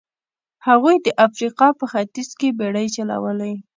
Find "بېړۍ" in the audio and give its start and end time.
2.59-2.87